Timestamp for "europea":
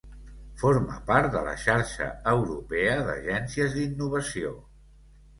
2.31-2.95